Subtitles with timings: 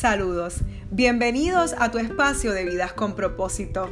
[0.00, 0.58] Saludos,
[0.92, 3.90] bienvenidos a tu espacio de vidas con propósito.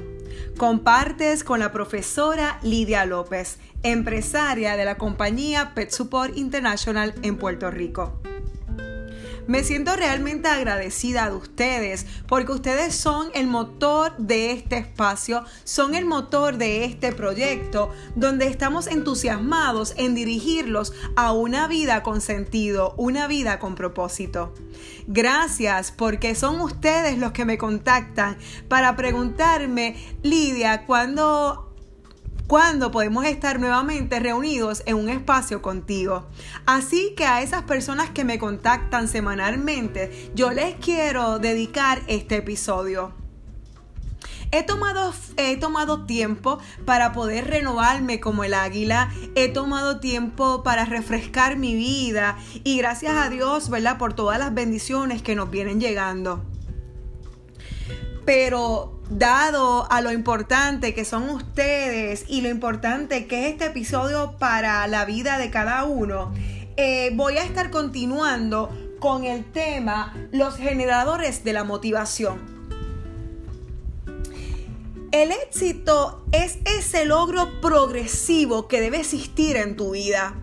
[0.57, 7.73] Compartes con la profesora Lidia López, empresaria de la compañía Pet Support International en Puerto
[7.73, 8.21] Rico.
[9.47, 15.95] Me siento realmente agradecida de ustedes porque ustedes son el motor de este espacio, son
[15.95, 22.95] el motor de este proyecto donde estamos entusiasmados en dirigirlos a una vida con sentido,
[22.97, 24.53] una vida con propósito.
[25.07, 28.37] Gracias porque son ustedes los que me contactan
[28.69, 31.66] para preguntarme, Lidia, ¿cuándo
[32.47, 36.27] cuando podemos estar nuevamente reunidos en un espacio contigo.
[36.65, 43.13] Así que a esas personas que me contactan semanalmente, yo les quiero dedicar este episodio.
[44.53, 49.11] He tomado, he tomado tiempo para poder renovarme como el águila.
[49.35, 52.39] He tomado tiempo para refrescar mi vida.
[52.63, 53.99] Y gracias a Dios, ¿verdad?
[53.99, 56.45] Por todas las bendiciones que nos vienen llegando.
[58.25, 64.37] Pero dado a lo importante que son ustedes y lo importante que es este episodio
[64.39, 66.33] para la vida de cada uno,
[66.77, 72.57] eh, voy a estar continuando con el tema los generadores de la motivación.
[75.13, 80.35] El éxito es ese logro progresivo que debe existir en tu vida.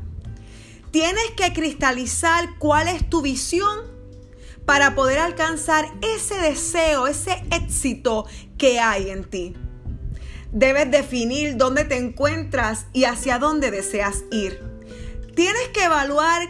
[0.90, 3.93] Tienes que cristalizar cuál es tu visión
[4.66, 8.26] para poder alcanzar ese deseo, ese éxito
[8.58, 9.56] que hay en ti.
[10.52, 14.62] Debes definir dónde te encuentras y hacia dónde deseas ir.
[15.36, 16.48] Tienes que evaluar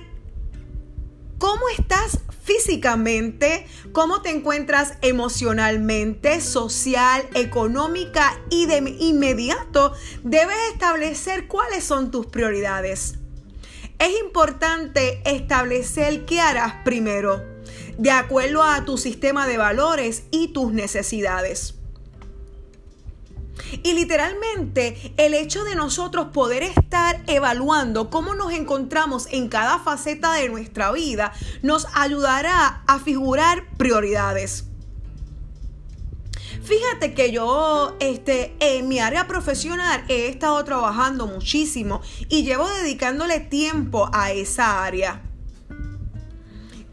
[1.38, 11.86] cómo estás físicamente, cómo te encuentras emocionalmente, social, económica y de inmediato debes establecer cuáles
[11.86, 13.16] son tus prioridades.
[14.00, 17.53] Es importante establecer qué harás primero,
[17.98, 21.76] de acuerdo a tu sistema de valores y tus necesidades.
[23.84, 30.34] Y literalmente el hecho de nosotros poder estar evaluando cómo nos encontramos en cada faceta
[30.34, 34.66] de nuestra vida nos ayudará a figurar prioridades.
[36.64, 43.42] Fíjate que yo este, en mi área profesional he estado trabajando muchísimo y llevo dedicándole
[43.42, 45.33] tiempo a esa área.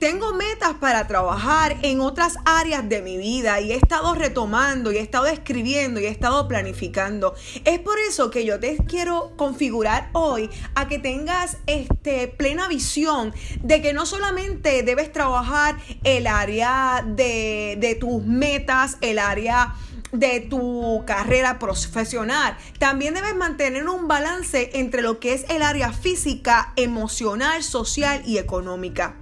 [0.00, 4.96] Tengo metas para trabajar en otras áreas de mi vida y he estado retomando y
[4.96, 7.34] he estado escribiendo y he estado planificando.
[7.66, 13.34] Es por eso que yo te quiero configurar hoy a que tengas este, plena visión
[13.62, 19.74] de que no solamente debes trabajar el área de, de tus metas, el área
[20.12, 22.56] de tu carrera profesional.
[22.78, 28.38] También debes mantener un balance entre lo que es el área física, emocional, social y
[28.38, 29.19] económica.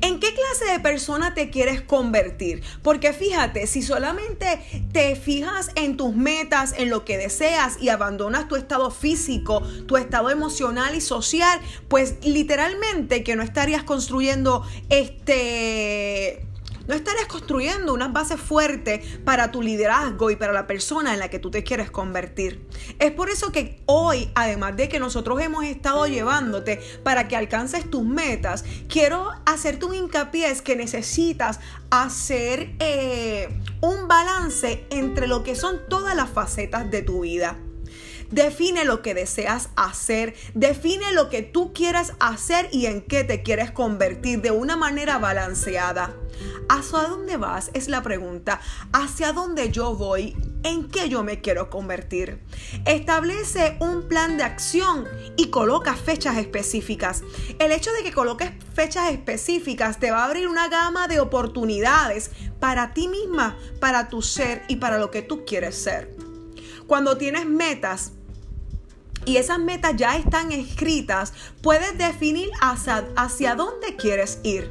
[0.00, 2.62] ¿En qué clase de persona te quieres convertir?
[2.82, 4.60] Porque fíjate, si solamente
[4.92, 9.96] te fijas en tus metas, en lo que deseas y abandonas tu estado físico, tu
[9.96, 16.49] estado emocional y social, pues literalmente que no estarías construyendo este
[16.90, 21.30] no estarías construyendo unas bases fuertes para tu liderazgo y para la persona en la
[21.30, 22.66] que tú te quieres convertir.
[22.98, 27.88] Es por eso que hoy, además de que nosotros hemos estado llevándote para que alcances
[27.88, 33.48] tus metas, quiero hacerte un hincapié es que necesitas hacer eh,
[33.80, 37.56] un balance entre lo que son todas las facetas de tu vida.
[38.30, 43.42] Define lo que deseas hacer, define lo que tú quieras hacer y en qué te
[43.42, 46.14] quieres convertir de una manera balanceada.
[46.68, 47.70] ¿Hacia dónde vas?
[47.74, 48.60] Es la pregunta.
[48.92, 50.36] ¿Hacia dónde yo voy?
[50.62, 52.40] ¿En qué yo me quiero convertir?
[52.84, 57.24] Establece un plan de acción y coloca fechas específicas.
[57.58, 62.30] El hecho de que coloques fechas específicas te va a abrir una gama de oportunidades
[62.60, 66.14] para ti misma, para tu ser y para lo que tú quieres ser.
[66.86, 68.12] Cuando tienes metas,
[69.24, 71.32] y esas metas ya están escritas,
[71.62, 74.70] puedes definir hacia, hacia, dónde quieres ir.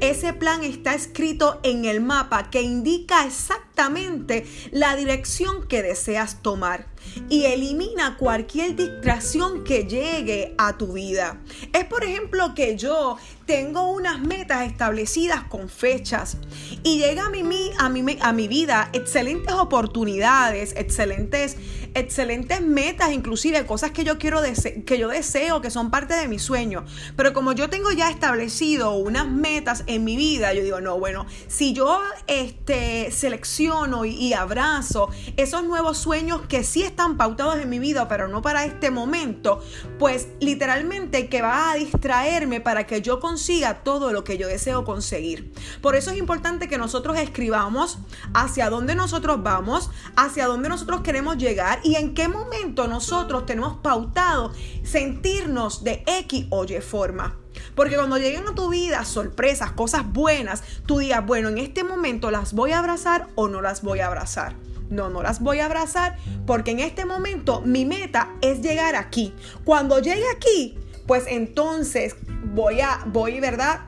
[0.00, 6.86] Ese plan está escrito en el mapa que indica exactamente la dirección que deseas tomar
[7.28, 11.40] y elimina cualquier distracción que llegue a tu vida.
[11.72, 16.36] Es por ejemplo que yo tengo unas metas establecidas con fechas
[16.82, 21.56] y llega a mi, a mi, a mi vida excelentes oportunidades, excelentes,
[21.94, 24.40] excelentes metas, inclusive cosas que yo quiero
[24.84, 26.84] que yo deseo, que son parte de mi sueño.
[27.16, 31.26] Pero como yo tengo ya establecido unas metas, en mi vida, yo digo, no, bueno,
[31.48, 37.68] si yo este, selecciono y, y abrazo esos nuevos sueños que sí están pautados en
[37.68, 39.62] mi vida, pero no para este momento,
[39.98, 44.84] pues literalmente que va a distraerme para que yo consiga todo lo que yo deseo
[44.84, 45.52] conseguir.
[45.80, 47.98] Por eso es importante que nosotros escribamos
[48.34, 53.78] hacia dónde nosotros vamos, hacia dónde nosotros queremos llegar y en qué momento nosotros tenemos
[53.78, 54.52] pautado
[54.82, 57.45] sentirnos de X o Y forma.
[57.74, 62.30] Porque cuando lleguen a tu vida sorpresas, cosas buenas, tú digas, bueno, en este momento
[62.30, 64.54] las voy a abrazar o no las voy a abrazar.
[64.90, 66.16] No, no las voy a abrazar
[66.46, 69.34] porque en este momento mi meta es llegar aquí.
[69.64, 72.16] Cuando llegue aquí, pues entonces
[72.54, 73.80] voy a, voy, ¿verdad?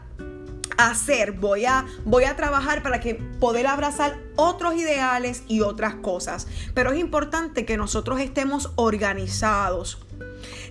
[0.78, 6.46] hacer, voy a, voy a trabajar para que poder abrazar otros ideales y otras cosas.
[6.72, 9.98] Pero es importante que nosotros estemos organizados.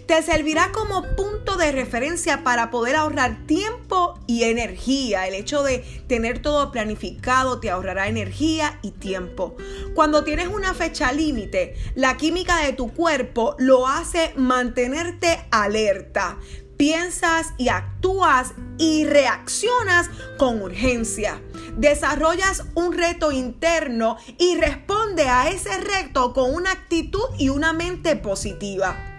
[0.05, 5.27] Te servirá como punto de referencia para poder ahorrar tiempo y energía.
[5.27, 9.57] El hecho de tener todo planificado te ahorrará energía y tiempo.
[9.95, 16.37] Cuando tienes una fecha límite, la química de tu cuerpo lo hace mantenerte alerta
[16.77, 21.41] piensas y actúas y reaccionas con urgencia.
[21.75, 28.15] Desarrollas un reto interno y responde a ese reto con una actitud y una mente
[28.15, 29.16] positiva.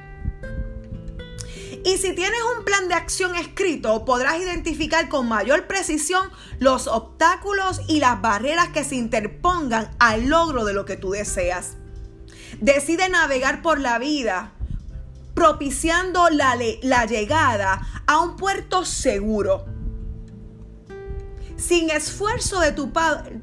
[1.85, 6.29] Y si tienes un plan de acción escrito, podrás identificar con mayor precisión
[6.59, 11.77] los obstáculos y las barreras que se interpongan al logro de lo que tú deseas.
[12.61, 14.53] Decide navegar por la vida
[15.35, 19.67] propiciando la, la llegada a un puerto seguro.
[21.57, 23.41] Sin esfuerzo de tu padre,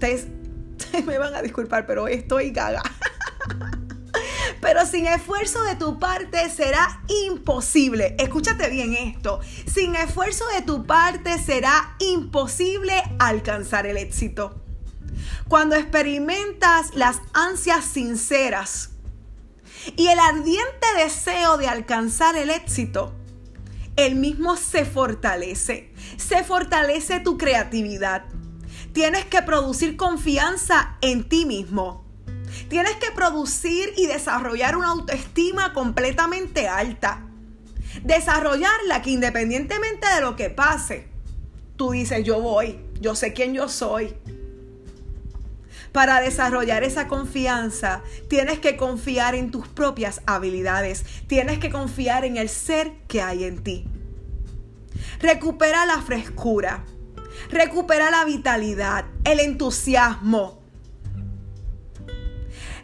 [1.05, 2.81] me van a disculpar, pero estoy gaga.
[4.65, 8.15] Pero sin esfuerzo de tu parte será imposible.
[8.17, 9.39] Escúchate bien esto.
[9.71, 14.59] Sin esfuerzo de tu parte será imposible alcanzar el éxito.
[15.47, 18.89] Cuando experimentas las ansias sinceras
[19.95, 23.13] y el ardiente deseo de alcanzar el éxito,
[23.97, 25.93] el mismo se fortalece.
[26.17, 28.25] Se fortalece tu creatividad.
[28.93, 32.04] Tienes que producir confianza en ti mismo.
[32.69, 37.25] Tienes que producir y desarrollar una autoestima completamente alta.
[38.03, 41.07] Desarrollarla que independientemente de lo que pase,
[41.75, 44.15] tú dices, yo voy, yo sé quién yo soy,
[45.95, 51.05] para desarrollar esa confianza, tienes que confiar en tus propias habilidades.
[51.27, 53.85] Tienes que confiar en el ser que hay en ti.
[55.21, 56.83] Recupera la frescura.
[57.49, 60.64] Recupera la vitalidad, el entusiasmo.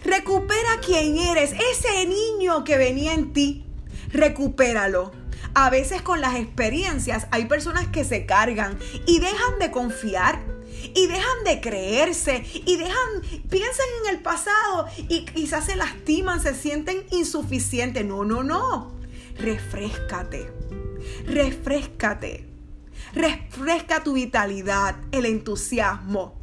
[0.03, 3.65] Recupera quien eres, ese niño que venía en ti.
[4.11, 5.11] Recupéralo.
[5.53, 10.41] A veces con las experiencias hay personas que se cargan y dejan de confiar
[10.95, 16.55] y dejan de creerse y dejan, piensan en el pasado y quizás se lastiman, se
[16.55, 18.05] sienten insuficientes.
[18.05, 18.91] No, no, no.
[19.37, 20.51] Refrescate.
[21.25, 22.47] Refrescate.
[23.13, 26.40] Refresca tu vitalidad, el entusiasmo.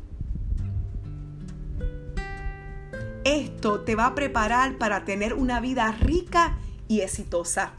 [3.29, 6.57] Esto te va a preparar para tener una vida rica
[6.89, 7.73] y exitosa.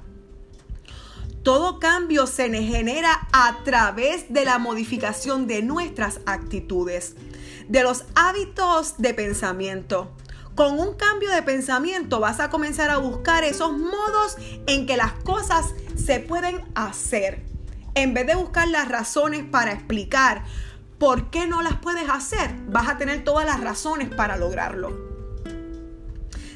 [1.41, 7.15] Todo cambio se genera a través de la modificación de nuestras actitudes,
[7.67, 10.11] de los hábitos de pensamiento.
[10.53, 14.37] Con un cambio de pensamiento vas a comenzar a buscar esos modos
[14.67, 17.43] en que las cosas se pueden hacer.
[17.95, 20.43] En vez de buscar las razones para explicar
[20.99, 25.08] por qué no las puedes hacer, vas a tener todas las razones para lograrlo.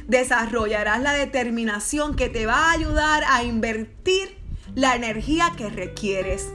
[0.08, 4.38] Desarrollarás la determinación que te va a ayudar a invertir
[4.76, 6.50] la energía que requieres.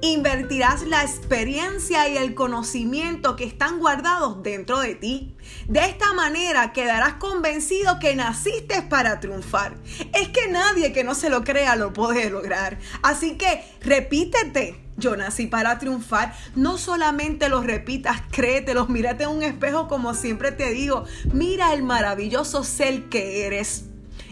[0.00, 5.36] Invertirás la experiencia y el conocimiento que están guardados dentro de ti.
[5.68, 9.76] De esta manera quedarás convencido que naciste para triunfar.
[10.12, 12.78] Es que nadie que no se lo crea lo puede lograr.
[13.02, 14.81] Así que repítete.
[14.96, 16.34] Yo nací para triunfar.
[16.54, 21.04] No solamente lo repitas, créetelo, mírate en un espejo como siempre te digo.
[21.32, 23.86] Mira el maravilloso ser que eres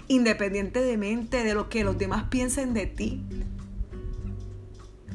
[0.08, 3.22] independientemente de lo que los demás piensen de ti.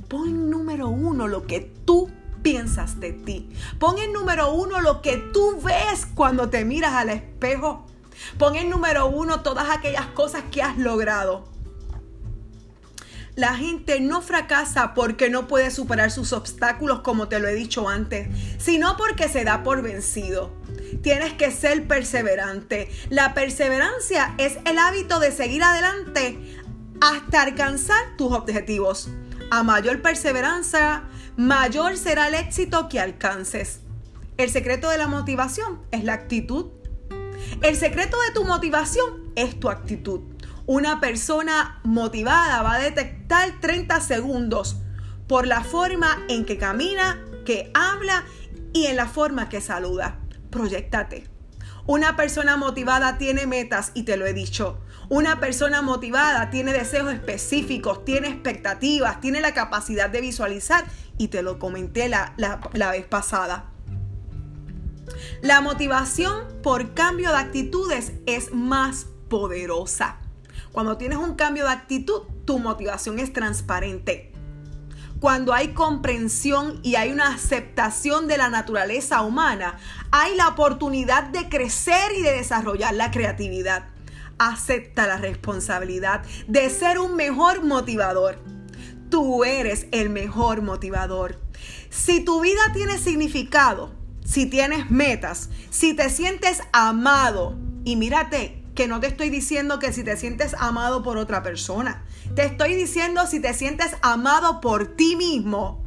[0.07, 2.09] Pon en número uno lo que tú
[2.41, 3.49] piensas de ti.
[3.79, 7.85] Pon en número uno lo que tú ves cuando te miras al espejo.
[8.37, 11.54] Pon en número uno todas aquellas cosas que has logrado.
[13.35, 17.89] La gente no fracasa porque no puede superar sus obstáculos, como te lo he dicho
[17.89, 20.53] antes, sino porque se da por vencido.
[21.01, 22.89] Tienes que ser perseverante.
[23.09, 26.39] La perseverancia es el hábito de seguir adelante
[27.01, 29.09] hasta alcanzar tus objetivos.
[29.51, 31.03] A mayor perseverancia,
[31.35, 33.81] mayor será el éxito que alcances.
[34.37, 36.67] El secreto de la motivación es la actitud.
[37.61, 40.21] El secreto de tu motivación es tu actitud.
[40.67, 44.77] Una persona motivada va a detectar 30 segundos
[45.27, 48.23] por la forma en que camina, que habla
[48.73, 50.17] y en la forma que saluda.
[50.49, 51.29] Proyectate.
[51.85, 54.79] Una persona motivada tiene metas y te lo he dicho.
[55.07, 60.83] Una persona motivada tiene deseos específicos, tiene expectativas, tiene la capacidad de visualizar
[61.19, 63.71] y te lo comenté la, la vez pasada.
[65.43, 70.24] La motivación por cambio de actitudes es más poderosa.
[70.75, 74.33] Cuando tienes un cambio de actitud, tu motivación es transparente.
[75.21, 79.77] Cuando hay comprensión y hay una aceptación de la naturaleza humana,
[80.11, 83.85] hay la oportunidad de crecer y de desarrollar la creatividad.
[84.37, 88.43] Acepta la responsabilidad de ser un mejor motivador.
[89.09, 91.39] Tú eres el mejor motivador.
[91.89, 93.93] Si tu vida tiene significado,
[94.25, 99.93] si tienes metas, si te sientes amado, y mírate que no te estoy diciendo que
[99.93, 102.03] si te sientes amado por otra persona,
[102.35, 105.83] te estoy diciendo si te sientes amado por ti mismo.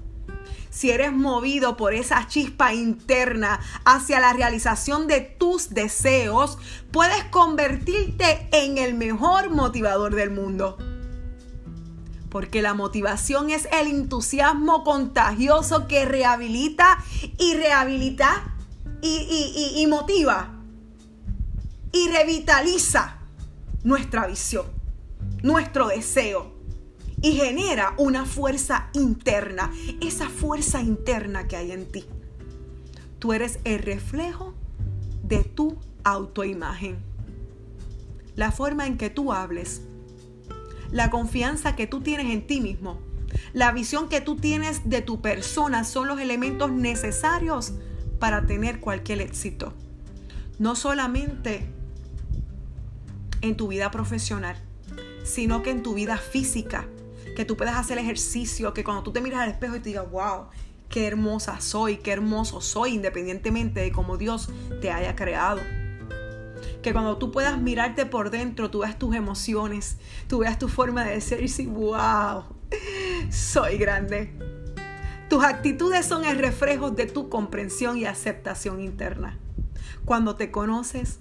[0.70, 6.58] Si eres movido por esa chispa interna hacia la realización de tus deseos,
[6.90, 10.78] puedes convertirte en el mejor motivador del mundo.
[12.30, 16.98] Porque la motivación es el entusiasmo contagioso que rehabilita
[17.38, 18.54] y rehabilita
[19.00, 20.57] y, motiva
[21.92, 23.18] y revitaliza
[23.84, 24.66] nuestra visión,
[25.42, 26.52] nuestro deseo
[27.20, 32.04] y genera una fuerza interna, esa fuerza interna que hay en ti.
[33.18, 34.54] Tú eres el reflejo
[35.22, 36.98] de tu autoimagen.
[38.36, 39.82] La forma en que tú hables,
[40.92, 43.00] la confianza que tú tienes en ti mismo,
[43.52, 47.74] la visión que tú tienes de tu persona son los elementos necesarios
[48.20, 49.74] para tener cualquier éxito.
[50.58, 51.66] No solamente
[53.40, 54.56] en tu vida profesional,
[55.24, 56.86] sino que en tu vida física,
[57.36, 60.10] que tú puedas hacer ejercicio, que cuando tú te miras al espejo y te digas,
[60.10, 60.46] wow,
[60.88, 64.48] qué hermosa soy, qué hermoso soy, independientemente de cómo Dios
[64.80, 65.60] te haya creado
[66.82, 71.04] que cuando tú puedas mirarte por dentro, tú veas tus emociones, tú veas tu forma
[71.04, 72.44] de ser y decir, wow,
[73.30, 74.32] soy grande.
[75.28, 79.38] Tus actitudes son el reflejo de tu comprensión y aceptación interna.
[80.04, 81.20] Cuando te conoces,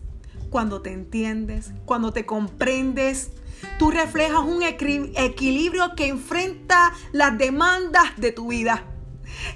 [0.49, 3.31] cuando te entiendes, cuando te comprendes,
[3.79, 8.83] tú reflejas un equilibrio que enfrenta las demandas de tu vida.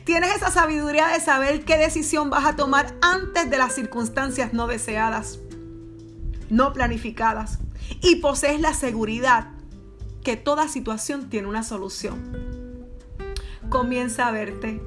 [0.04, 4.68] Tienes esa sabiduría de saber qué decisión vas a tomar antes de las circunstancias no
[4.68, 5.40] deseadas
[6.52, 7.58] no planificadas.
[8.02, 9.48] Y posees la seguridad
[10.24, 12.20] que toda situación tiene una solución.
[13.70, 14.82] Comienza a verte.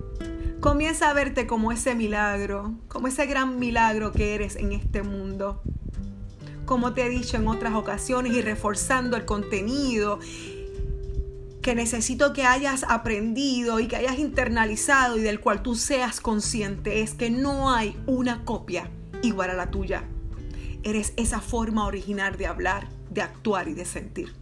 [0.60, 5.62] Comienza a verte como ese milagro, como ese gran milagro que eres en este mundo.
[6.64, 10.18] Como te he dicho en otras ocasiones y reforzando el contenido
[11.64, 17.00] que necesito que hayas aprendido y que hayas internalizado y del cual tú seas consciente
[17.00, 18.90] es que no hay una copia
[19.22, 20.04] igual a la tuya.
[20.82, 24.34] Eres esa forma original de hablar, de actuar y de sentir.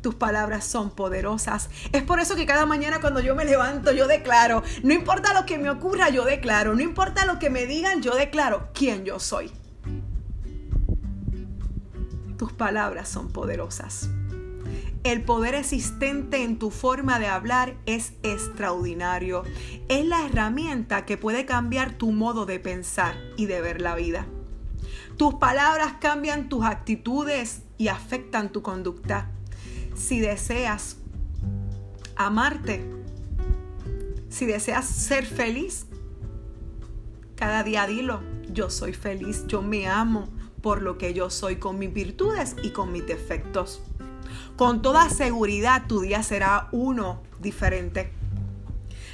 [0.00, 1.68] Tus palabras son poderosas.
[1.92, 5.44] Es por eso que cada mañana cuando yo me levanto, yo declaro, no importa lo
[5.44, 9.20] que me ocurra, yo declaro, no importa lo que me digan, yo declaro quién yo
[9.20, 9.52] soy.
[12.42, 14.10] Tus palabras son poderosas.
[15.04, 19.44] El poder existente en tu forma de hablar es extraordinario.
[19.88, 24.26] Es la herramienta que puede cambiar tu modo de pensar y de ver la vida.
[25.16, 29.30] Tus palabras cambian tus actitudes y afectan tu conducta.
[29.94, 30.96] Si deseas
[32.16, 32.84] amarte,
[34.30, 35.86] si deseas ser feliz,
[37.36, 38.20] cada día dilo,
[38.50, 42.70] yo soy feliz, yo me amo por lo que yo soy con mis virtudes y
[42.70, 43.82] con mis defectos.
[44.56, 48.12] Con toda seguridad tu día será uno diferente.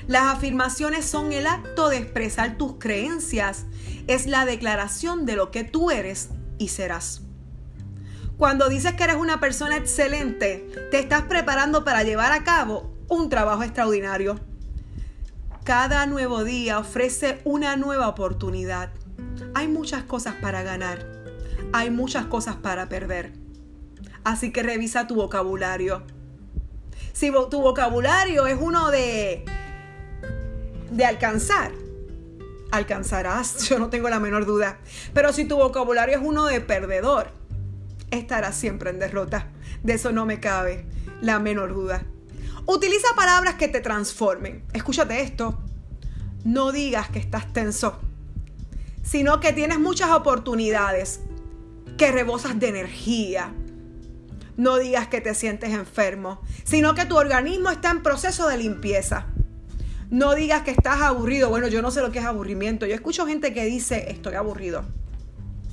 [0.06, 3.66] Las afirmaciones son el acto de expresar tus creencias,
[4.06, 7.22] es la declaración de lo que tú eres y serás.
[8.38, 13.28] Cuando dices que eres una persona excelente, te estás preparando para llevar a cabo un
[13.28, 14.38] trabajo extraordinario.
[15.64, 18.90] Cada nuevo día ofrece una nueva oportunidad.
[19.54, 21.17] Hay muchas cosas para ganar.
[21.72, 23.32] Hay muchas cosas para perder.
[24.24, 26.02] Así que revisa tu vocabulario.
[27.12, 29.44] Si tu vocabulario es uno de
[30.90, 31.72] de alcanzar,
[32.70, 34.78] alcanzarás, yo no tengo la menor duda.
[35.14, 37.30] Pero si tu vocabulario es uno de perdedor,
[38.10, 39.48] estarás siempre en derrota.
[39.82, 40.86] De eso no me cabe
[41.20, 42.04] la menor duda.
[42.66, 44.64] Utiliza palabras que te transformen.
[44.72, 45.58] Escúchate esto.
[46.44, 47.98] no digas que estás tenso,
[49.02, 51.20] sino que tienes muchas oportunidades,
[51.98, 53.52] que rebosas de energía.
[54.56, 59.26] No digas que te sientes enfermo, sino que tu organismo está en proceso de limpieza.
[60.08, 61.50] No digas que estás aburrido.
[61.50, 62.86] Bueno, yo no sé lo que es aburrimiento.
[62.86, 64.84] Yo escucho gente que dice, estoy aburrido.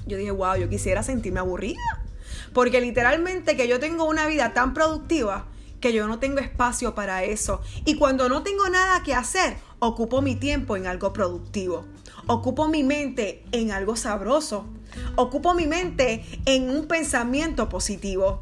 [0.08, 2.04] Yo dije, wow, yo quisiera sentirme aburrida.
[2.54, 5.46] Porque literalmente que yo tengo una vida tan productiva
[5.80, 7.62] que yo no tengo espacio para eso.
[7.86, 11.86] Y cuando no tengo nada que hacer, ocupo mi tiempo en algo productivo.
[12.28, 14.66] Ocupo mi mente en algo sabroso.
[15.16, 18.42] Ocupo mi mente en un pensamiento positivo.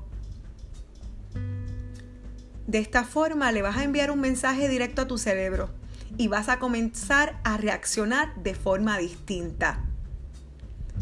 [2.68, 5.70] De esta forma le vas a enviar un mensaje directo a tu cerebro
[6.18, 9.84] y vas a comenzar a reaccionar de forma distinta.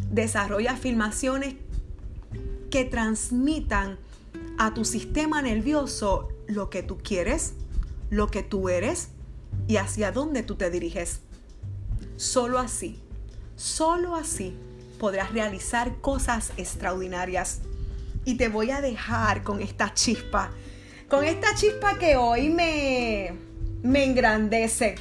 [0.10, 1.56] Desarrolla afirmaciones
[2.70, 4.00] que transmitan
[4.58, 7.54] a tu sistema nervioso lo que tú quieres,
[8.10, 9.10] lo que tú eres
[9.68, 11.22] y hacia dónde tú te diriges.
[12.18, 13.00] Solo así,
[13.56, 14.56] solo así
[15.02, 17.62] podrás realizar cosas extraordinarias.
[18.24, 20.52] Y te voy a dejar con esta chispa,
[21.10, 23.34] con esta chispa que hoy me,
[23.82, 24.94] me engrandece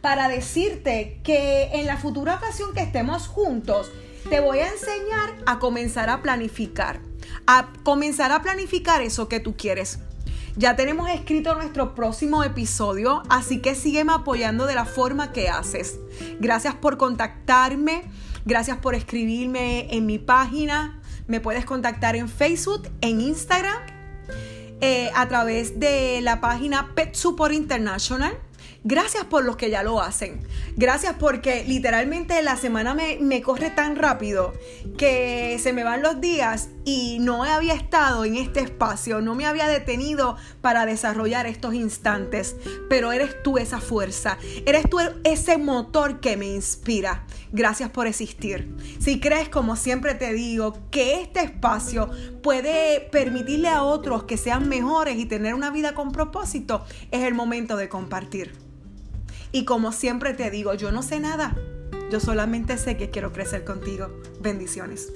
[0.00, 3.92] para decirte que en la futura ocasión que estemos juntos,
[4.30, 7.00] te voy a enseñar a comenzar a planificar,
[7.46, 9.98] a comenzar a planificar eso que tú quieres.
[10.56, 15.98] Ya tenemos escrito nuestro próximo episodio, así que sígueme apoyando de la forma que haces.
[16.40, 18.04] Gracias por contactarme,
[18.44, 21.00] gracias por escribirme en mi página.
[21.26, 23.82] Me puedes contactar en Facebook, en Instagram,
[24.80, 28.38] eh, a través de la página Pet Support International.
[28.82, 30.46] Gracias por los que ya lo hacen.
[30.76, 34.52] Gracias porque literalmente la semana me, me, corre tan rápido
[34.98, 39.46] que se me van los días y no había estado en este espacio, no me
[39.46, 42.56] había detenido para desarrollar estos instantes.
[42.88, 47.26] Pero eres tú esa fuerza, eres tú ese motor que me inspira.
[47.52, 48.74] Gracias por existir.
[48.98, 52.10] Si crees, como siempre te digo, que este espacio
[52.42, 57.34] puede permitirle a otros que sean mejores y tener una vida con propósito, es el
[57.34, 58.52] momento de compartir.
[59.52, 61.56] Y como siempre te digo, yo no sé nada.
[62.10, 64.08] Yo solamente sé que quiero crecer contigo.
[64.40, 65.12] Bendiciones.